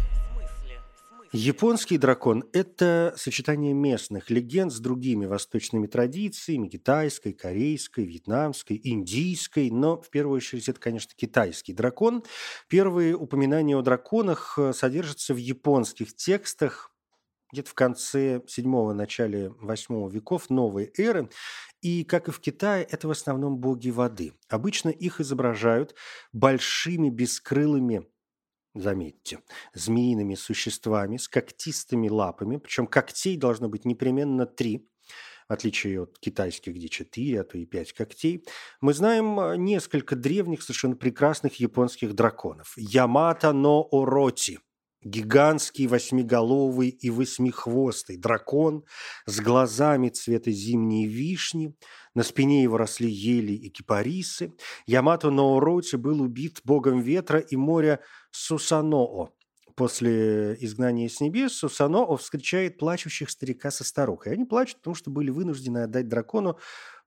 [1.31, 10.01] Японский дракон– это сочетание местных легенд с другими восточными традициями– китайской, корейской, вьетнамской, индийской, но
[10.01, 12.23] в первую очередь это, конечно, китайский дракон.
[12.67, 16.91] Первые упоминания о драконах э, содержатся в японских текстах
[17.51, 21.29] где-то в конце 7 начале 8 веков новой эры.
[21.81, 24.33] И, как и в Китае, это в основном боги воды.
[24.49, 25.93] Обычно их изображают
[26.33, 28.07] большими бескрылыми
[28.73, 29.39] заметьте,
[29.73, 34.88] змеиными существами с когтистыми лапами, причем когтей должно быть непременно три,
[35.47, 38.45] в отличие от китайских, где четыре, а то и пять когтей,
[38.82, 42.73] мы знаем а, несколько древних, совершенно прекрасных японских драконов.
[42.77, 44.60] Ямато но Ороти–
[45.01, 48.84] Гигантский восьмиголовый и восьмихвостый дракон
[49.25, 51.73] с глазами цвета зимней вишни,
[52.13, 54.53] на спине его росли ели и кипарисы.
[54.86, 59.29] Ямато Ноороти был убит богом ветра и моря Сусаноо.
[59.75, 64.33] После изгнания с небес Сусаноо встречает плачущих старика со старухой.
[64.33, 66.57] Они плачут, потому что были вынуждены отдать дракону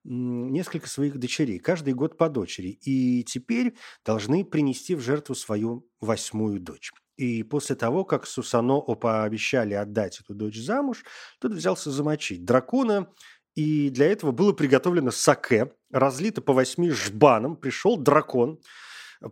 [0.04, 6.60] несколько своих дочерей, каждый год по дочери, и теперь должны принести в жертву свою восьмую
[6.60, 6.90] дочь.
[7.16, 11.04] И после того, как Сусано пообещали отдать эту дочь замуж,
[11.40, 13.12] тот взялся замочить дракона,
[13.54, 17.56] и для этого было приготовлено саке, разлито по восьми жбанам.
[17.56, 18.60] Пришел дракон,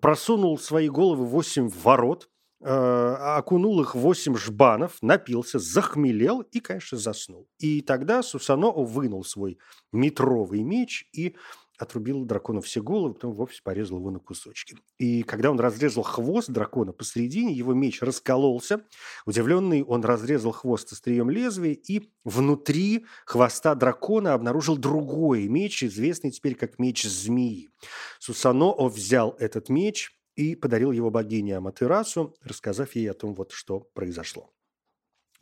[0.00, 2.28] просунул свои головы восемь ворот,
[2.62, 7.48] э, окунул их в восемь жбанов, напился, захмелел и, конечно, заснул.
[7.58, 9.58] И тогда Сусано вынул свой
[9.92, 11.36] метровый меч и
[11.80, 14.76] отрубил дракону все головы, потом вовсе порезал его на кусочки.
[14.98, 18.84] И когда он разрезал хвост дракона посередине, его меч раскололся.
[19.24, 26.54] Удивленный, он разрезал хвост острием лезвия и внутри хвоста дракона обнаружил другой меч, известный теперь
[26.54, 27.70] как меч змеи.
[28.18, 33.80] Сусано взял этот меч и подарил его богине Аматерасу, рассказав ей о том, вот что
[33.94, 34.52] произошло.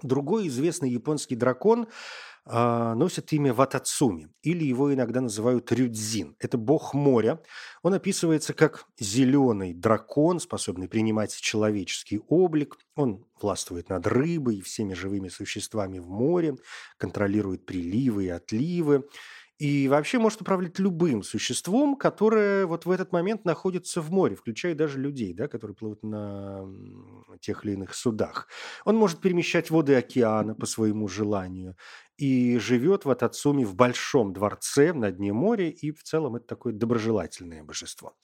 [0.03, 1.89] Другой известный японский дракон
[2.38, 6.35] а, носит имя Ватацуми, или его иногда называют Рюдзин.
[6.39, 7.41] Это бог моря.
[7.83, 12.79] Он описывается как зеленый дракон, способный принимать человеческий облик.
[12.95, 16.57] Он властвует над рыбой и всеми живыми существами в море,
[16.97, 19.05] контролирует приливы и отливы.
[19.59, 24.75] И вообще может управлять любым существом, которое вот в этот момент находится в море, включая
[24.75, 26.65] даже людей, да, которые плывут на
[27.41, 28.49] тех или иных судах.
[28.85, 31.77] Он может перемещать воды океана по своему желанию
[32.17, 36.73] и живет в Атацуме в большом дворце на дне моря, и в целом это такое
[36.73, 38.15] доброжелательное божество.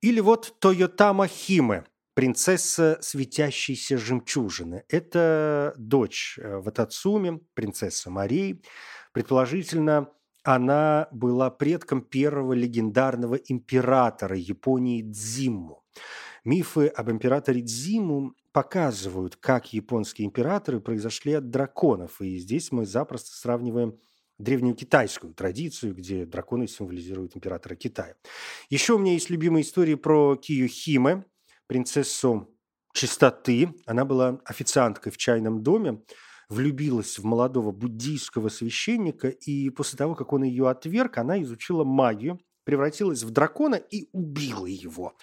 [0.00, 4.84] Или вот Тойотама Химе, принцесса светящейся жемчужины.
[4.88, 8.62] Это дочь э, Ватацуми, принцесса Марии.
[9.12, 10.08] Предположительно,
[10.42, 15.84] она была предком первого легендарного императора Японии Дзимму.
[16.44, 22.20] Мифы об императоре Дзиму показывают, как японские императоры произошли от драконов.
[22.20, 23.98] И здесь мы запросто сравниваем
[24.38, 28.16] древнюю китайскую традицию, где драконы символизируют императора Китая.
[28.70, 31.24] Еще у меня есть любимая история про Кию Химе,
[31.68, 32.48] принцессу
[32.92, 33.72] чистоты.
[33.86, 36.02] Она была официанткой в чайном доме,
[36.52, 42.40] влюбилась в молодого буддийского священника, и после того, как он ее отверг, она изучила магию,
[42.64, 45.16] превратилась в дракона и убила его.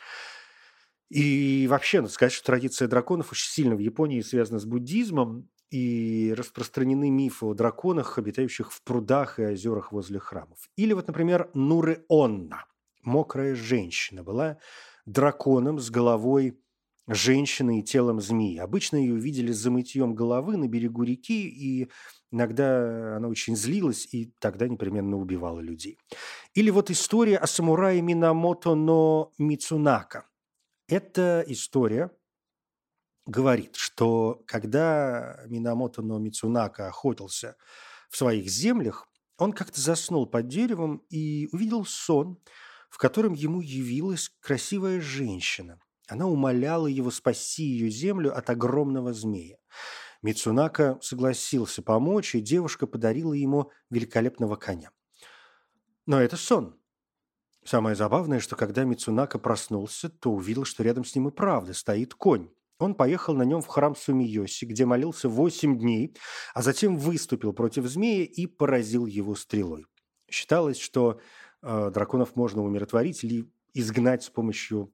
[1.10, 6.34] И вообще, надо сказать, что традиция драконов очень сильно в Японии связана с буддизмом, и
[6.36, 10.70] распространены мифы о драконах, обитающих в прудах и озерах возле храмов.
[10.76, 12.66] Или вот, например, Нуры Онна,
[13.04, 14.58] мокрая женщина, была
[15.06, 16.60] драконом с головой
[17.10, 18.58] женщины и телом змеи.
[18.58, 21.90] Обычно ее видели за мытьем головы на берегу реки, и
[22.32, 25.98] иногда она очень злилась, и тогда непременно убивала людей.
[26.54, 30.28] Или вот история о самурае Минамото но Мицунака.
[30.88, 32.12] Эта история
[33.26, 37.56] говорит, что когда Минамото но Мицунака охотился
[38.10, 39.08] в своих землях,
[39.38, 42.40] он как-то заснул под деревом и увидел сон,
[42.90, 45.80] в котором ему явилась красивая женщина.
[46.10, 49.58] Она умоляла его спасти ее землю от огромного змея.
[50.22, 54.92] Мицунака согласился помочь, и девушка подарила ему великолепного коня.
[56.06, 56.76] Но это сон.
[57.64, 62.16] Самое забавное, что когда Мицунака проснулся, то увидел, что рядом с ним и правда стоит
[62.16, 62.50] конь.
[62.80, 66.18] Он поехал на нем в храм Сумиоси, где молился восемь дней,
[66.54, 69.86] а затем выступил против змея и поразил его стрелой.
[70.32, 71.20] Считалось, что
[71.62, 74.92] э, драконов можно умиротворить или изгнать с помощью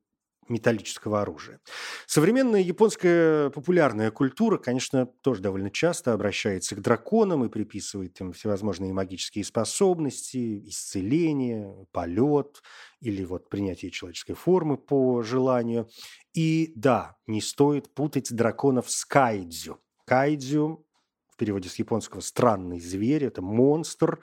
[0.47, 1.59] металлического оружия.
[2.05, 8.93] Современная японская популярная культура, конечно, тоже довольно часто обращается к драконам и приписывает им всевозможные
[8.93, 12.61] магические способности, исцеление, полет
[13.01, 15.89] или вот принятие человеческой формы по желанию.
[16.33, 19.79] И да, не стоит путать драконов с кайдзю.
[20.05, 20.85] Кайдзю
[21.35, 24.21] в переводе с японского «странный зверь»– это монстр,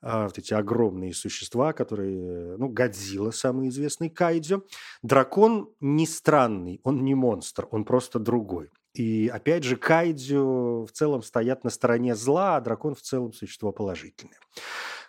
[0.00, 4.64] вот эти огромные существа, которые, ну, Годзилла, самый известный кайдзю.
[5.02, 8.70] Дракон не странный, он не монстр, он просто другой.
[8.94, 13.72] И опять же, кайдзю в целом стоят на стороне зла, а дракон в целом существо
[13.72, 14.38] положительное.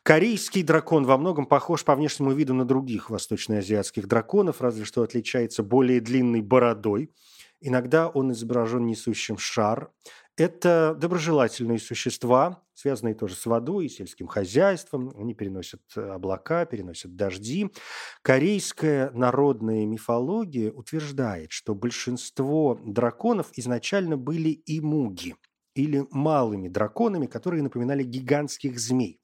[0.03, 5.63] Корейский дракон во многом похож по внешнему виду на других восточноазиатских драконов, разве что отличается
[5.63, 7.11] более длинной бородой.
[7.61, 9.91] Иногда он изображен несущим шар.
[10.39, 15.11] Это доброжелательные существа, связанные тоже с водой и сельским хозяйством.
[15.17, 17.69] Они переносят э, облака, переносят дожди.
[18.21, 25.35] Корейская народная мифология утверждает, что большинство драконов изначально были имуги
[25.75, 29.19] или малыми драконами, которые напоминали гигантских змей.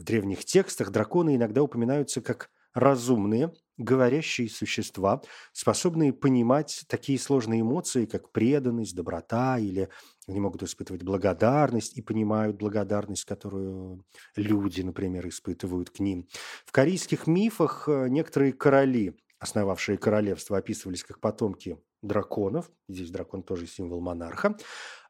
[0.00, 8.04] В древних текстах драконы иногда упоминаются как разумные, говорящие существа, способные понимать такие сложные эмоции,
[8.04, 9.88] как преданность, доброта, или
[10.28, 14.04] они могут испытывать благодарность и понимают благодарность, которую
[14.34, 16.28] люди, например, испытывают к ним.
[16.64, 22.70] В корейских мифах э, некоторые короли, основавшие королевство, описывались как потомки драконов.
[22.88, 24.56] Здесь дракон тоже символ монарха.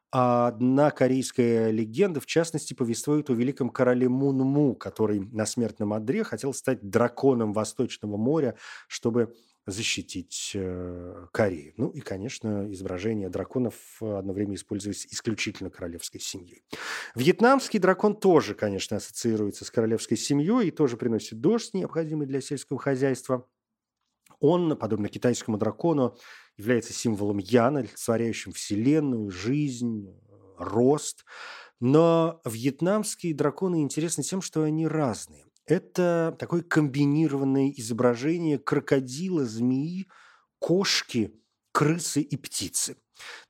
[0.09, 6.23] А одна корейская легенда, в частности, повествует о великом короле Мунму, который на смертном одре
[6.23, 8.55] хотел стать драконом Восточного моря,
[8.87, 9.35] чтобы
[9.67, 11.73] защитить э, Корею.
[11.75, 16.63] Ну и, конечно, изображение драконов одно время использовались исключительно королевской семьей.
[17.15, 22.79] Вьетнамский дракон тоже, конечно, ассоциируется с королевской семьей и тоже приносит дождь, необходимый для сельского
[22.79, 23.45] хозяйства.
[24.39, 26.15] Он, подобно китайскому дракону,
[26.55, 30.15] является символом Яна, олицетворяющим вселенную, жизнь,
[30.57, 31.25] рост.
[31.79, 35.46] Но вьетнамские драконы интересны тем, что они разные.
[35.67, 40.07] Это такое комбинированное изображение крокодила, змеи,
[40.59, 41.33] кошки,
[41.73, 42.95] крысы и птицы.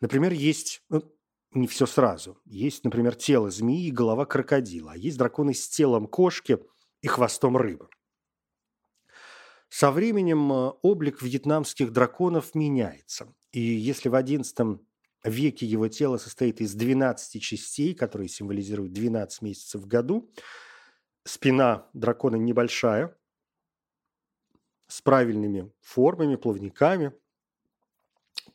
[0.02, 1.04] Например, есть ну,
[1.52, 2.40] не все сразу.
[2.46, 6.58] Есть, например, тело змеи и голова крокодила, а есть драконы с телом кошки
[7.02, 7.88] и хвостом рыбы.
[9.70, 13.34] Со временем э, облик вьетнамских драконов меняется.
[13.52, 14.80] И если в XI
[15.24, 20.32] веке его тело состоит из 12 частей, которые символизируют 12 месяцев в году,
[21.28, 23.16] спина дракона небольшая,
[24.88, 27.12] с правильными формами, плавниками,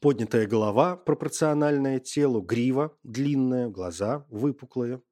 [0.00, 5.02] поднятая голова пропорциональная телу, грива длинная, глаза выпуклые,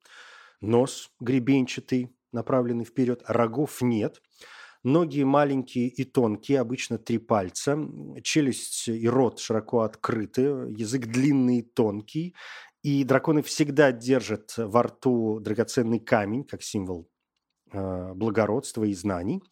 [0.60, 4.22] нос гребенчатый, направленный вперед, рогов нет–
[4.82, 7.78] Ноги маленькие и тонкие, обычно три пальца.
[8.22, 10.40] Челюсть и рот широко открыты,
[10.70, 12.34] язык длинный и тонкий.
[12.82, 17.09] И драконы всегда держат во рту драгоценный камень, как символ
[17.72, 19.42] благородства и знаний.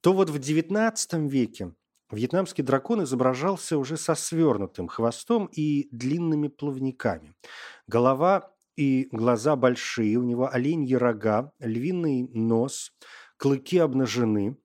[0.00, 1.72] То вот в XIX веке
[2.10, 7.34] вьетнамский дракон изображался уже со свернутым хвостом и длинными плавниками.
[7.86, 12.92] Голова и глаза большие, у него оленьи рога, львиный нос,
[13.36, 14.56] клыки обнажены,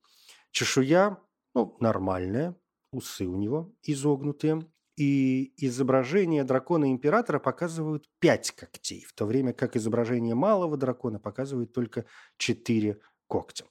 [0.50, 1.18] чешуя,
[1.54, 2.56] ну, нормальная,
[2.92, 4.66] усы у него изогнутые,
[4.96, 12.04] и изображение дракона-императора показывают пять когтей, в то время как изображение малого дракона показывает только
[12.36, 13.64] четыре когтя.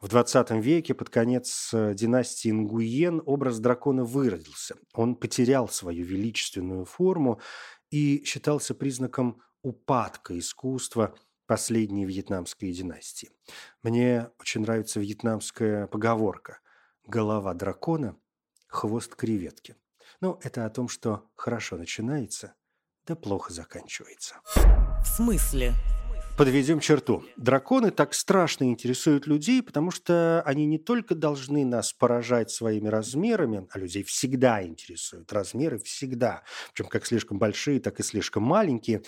[0.00, 4.76] В 20 веке, под конец э, династии Нгуен, образ дракона выродился.
[4.94, 7.40] Он потерял свою величественную форму
[7.90, 11.16] и считался признаком упадка искусства
[11.46, 13.30] последней вьетнамской династии.
[13.82, 16.60] Мне очень нравится вьетнамская поговорка
[17.04, 18.16] «Голова дракона,
[18.68, 19.74] хвост креветки».
[20.22, 22.54] Ну, это о том, что хорошо начинается,
[23.06, 24.34] да плохо заканчивается.
[24.54, 25.72] В смысле?
[26.36, 27.24] Подведем черту.
[27.38, 33.66] Драконы так страшно интересуют людей, потому что они не только должны нас поражать своими размерами,
[33.70, 36.42] а людей всегда интересуют размеры, всегда.
[36.74, 39.02] Причем как слишком большие, так и слишком маленькие.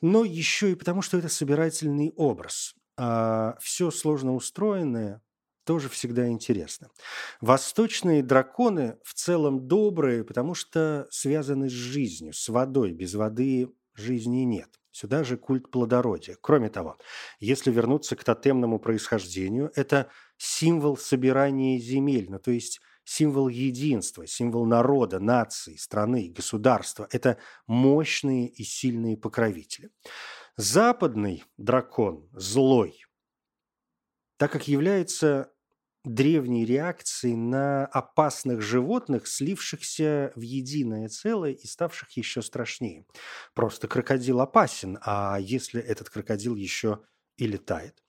[0.00, 2.74] Но еще и потому, что это собирательный образ.
[2.96, 5.20] А все сложно устроенное
[5.66, 6.88] тоже всегда интересно.
[7.40, 12.92] Восточные драконы в целом добрые, потому что связаны с жизнью, с водой.
[12.92, 14.80] Без воды жизни нет.
[14.92, 16.38] Сюда же культ плодородия.
[16.40, 16.98] Кроме того,
[17.40, 20.08] если вернуться к тотемному происхождению, это
[20.38, 27.08] символ собирания земель, ну то есть символ единства, символ народа, нации, страны, государства.
[27.10, 29.90] Это мощные и сильные покровители.
[30.56, 33.04] Западный дракон, злой,
[34.36, 35.50] так как является
[36.06, 43.06] древней реакции на опасных животных, слившихся в единое целое и ставших еще страшнее.
[43.54, 47.00] Просто крокодил опасен, а если этот крокодил еще
[47.36, 48.05] и летает?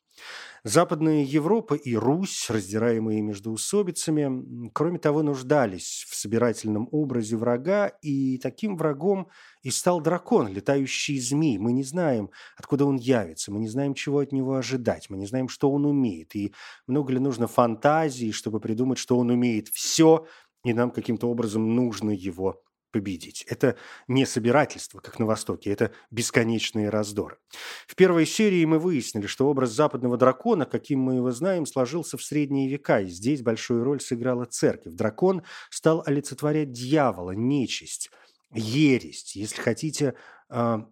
[0.64, 8.38] Западная Европа и Русь, раздираемые между усобицами, кроме того, нуждались в собирательном образе врага, и
[8.38, 9.30] таким врагом
[9.64, 11.58] и стал дракон, летающий змей.
[11.58, 15.26] Мы не знаем, откуда он явится, мы не знаем, чего от него ожидать, мы не
[15.26, 16.54] знаем, что он умеет, и
[16.86, 20.26] много ли нужно фантазии, чтобы придумать, что он умеет все,
[20.64, 22.62] и нам каким-то образом нужно его
[22.98, 23.44] победить.
[23.48, 23.76] Это
[24.08, 27.38] не собирательство, как на Востоке, это бесконечные раздоры.
[27.86, 32.24] В первой серии мы выяснили, что образ западного дракона, каким мы его знаем, сложился в
[32.24, 34.94] средние века, и здесь большую роль сыграла церковь.
[34.94, 38.10] Дракон стал олицетворять дьявола, нечисть,
[38.52, 40.16] ересь, если хотите,
[40.50, 40.88] а,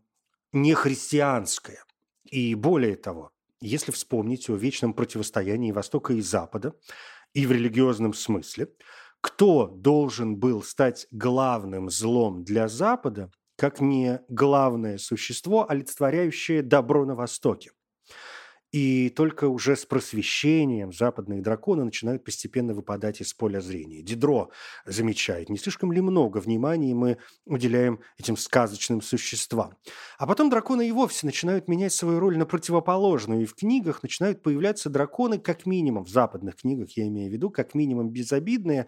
[0.53, 1.83] нехристианское.
[2.25, 3.31] И более того,
[3.61, 6.75] если вспомнить о вечном противостоянии Востока и Запада,
[7.33, 8.69] и в религиозном смысле–
[9.25, 17.15] кто должен был стать главным злом для Запада, как не главное существо, олицетворяющее добро на
[17.15, 17.71] Востоке.
[18.75, 24.01] И только уже с просвещением западные драконы начинают постепенно выпадать из поля зрения.
[24.01, 24.49] Дидро
[24.85, 29.77] замечает, не слишком ли много внимания мы уделяем этим сказочным существам.
[30.17, 34.43] А потом драконы и вовсе начинают менять свою роль на противоположную, и в книгах начинают
[34.43, 38.87] появляться драконы, как минимум, в западных книгах я имею в виду, как минимум безобидные,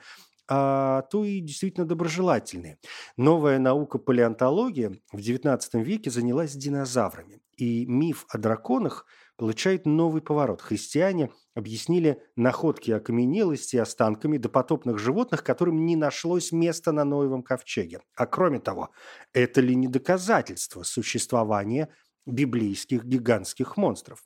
[0.50, 2.78] а то и действительно доброжелательные.
[3.16, 9.06] Новая наука палеонтология в XIX веке занялась динозаврами, и миф о драконах
[9.38, 10.62] получает новый поворот.
[10.62, 18.02] Христиане объяснили находки окаменелости останками допотопных животных, которым не нашлось места на Ноевом ковчеге.
[18.16, 18.90] А кроме того,
[19.34, 21.90] это ли не доказательство существования
[22.28, 24.24] библейских гигантских монстров.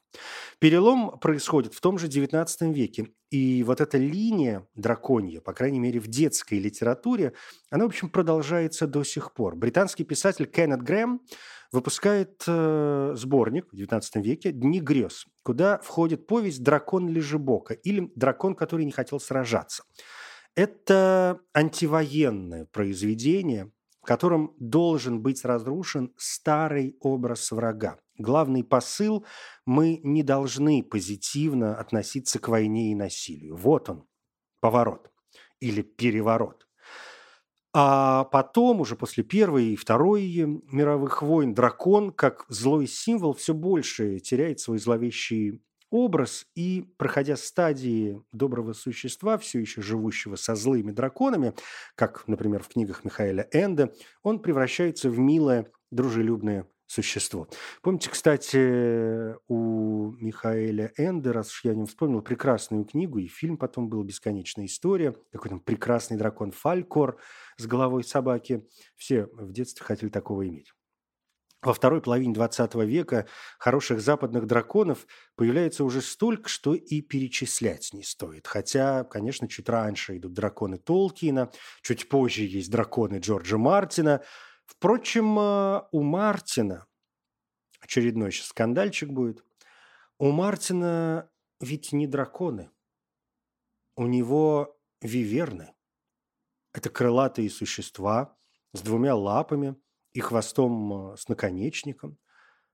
[0.59, 5.99] Перелом происходит в том же XIX веке, и вот эта линия драконья, по крайней мере
[5.99, 7.33] в детской литературе,
[7.69, 9.55] она, в общем, продолжается до сих пор.
[9.55, 11.21] Британский писатель Кеннет Грэм
[11.71, 18.55] выпускает э, сборник в XIX веке «Дни грез», куда входит повесть «Дракон Лежебока» или «Дракон,
[18.55, 19.83] который не хотел сражаться».
[20.55, 27.99] Это антивоенное произведение, в котором должен быть разрушен старый образ врага.
[28.17, 29.25] Главный посыл–
[29.65, 33.55] мы не должны позитивно относиться к войне и насилию.
[33.55, 34.05] Вот он,
[34.59, 35.09] поворот
[35.59, 36.67] или переворот.
[37.73, 40.27] А потом, уже после Первой и Второй
[40.71, 48.21] мировых войн, дракон, как злой символ, все больше теряет свой зловещий образ и, проходя стадии
[48.33, 51.53] доброго существа, все еще живущего со злыми драконами,
[51.95, 57.47] как, например, в книгах Михаэля Энда, он превращается в милое, дружелюбное существо.
[57.81, 63.87] Помните, кстати, у Михаэля Энда, раз уж я не вспомнил, прекрасную книгу, и фильм потом
[63.89, 67.17] был «Бесконечная история», какой там прекрасный дракон Фалькор
[67.57, 68.67] с головой собаки.
[68.95, 70.73] Все в детстве хотели такого иметь.
[71.61, 73.27] во второй половине 20 века
[73.59, 78.47] хороших западных драконов появляется уже столько, что и перечислять не стоит.
[78.47, 81.51] Хотя, конечно, чуть раньше идут драконы Толкина,
[81.83, 84.21] чуть позже есть драконы Джорджа Мартина.
[84.71, 86.87] Впрочем, э, у Мартина,
[87.79, 89.43] очередной сейчас скандальчик будет,
[90.17, 92.71] у Мартина ведь не драконы.
[93.95, 95.73] У него виверны.
[96.73, 98.37] Это крылатые существа
[98.73, 99.75] с двумя лапами–
[100.13, 102.17] и хвостом э, с наконечником.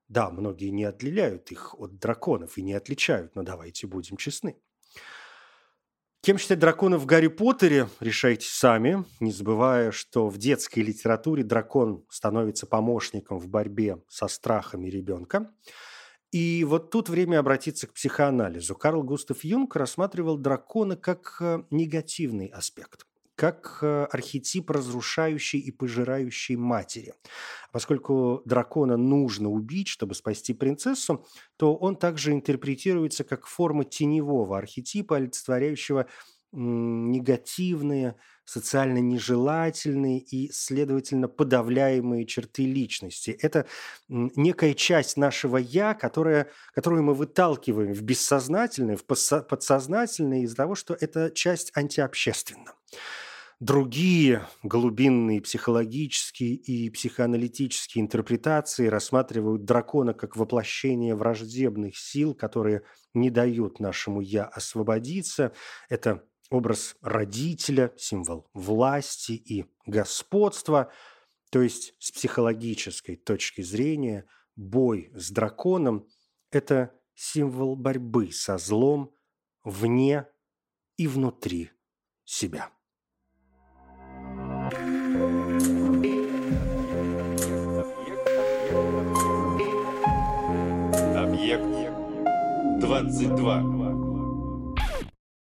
[0.08, 4.60] Да, многие не отделяют их от драконов и не отличают, но давайте будем честны.
[6.22, 12.04] Кем считать драконов в Гарри Поттере, решайте сами, не забывая, что в детской литературе дракон
[12.10, 15.52] становится помощником в борьбе со страхами ребенка.
[16.32, 18.76] И вот тут время обратиться к психоанализу.
[18.76, 23.06] Карл Густав Юнг рассматривал дракона как э, негативный аспект
[23.38, 27.14] как э, архетип разрушающей и пожирающей матери.
[27.72, 31.24] Поскольку дракона нужно убить, чтобы спасти принцессу,
[31.56, 36.08] то он также интерпретируется как форма теневого архетипа, олицетворяющего
[36.52, 43.38] негативные, социально нежелательные и, следовательно, подавляемые черты личности.
[43.42, 43.68] Это
[44.08, 50.98] некая часть нашего «я», которая, которую мы выталкиваем в бессознательное, в подсознательное из-за того, что
[51.00, 52.74] эта часть антиобщественна.
[53.60, 62.84] Другие глубинные психологические и психоаналитические интерпретации рассматривают дракона как воплощение враждебных сил, которые
[63.16, 65.54] не дают нашему «я» освободиться.
[65.90, 70.92] Это образ родителя, символ власти и господства.
[71.50, 76.08] То есть с психологической точки зрения бой с драконом–
[76.52, 79.16] это символ борьбы со злом
[79.64, 80.28] вне
[80.98, 81.72] и внутри
[82.24, 82.70] себя.
[92.88, 93.77] 22.